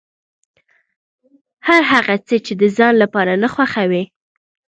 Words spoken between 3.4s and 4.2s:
نه خوښوې.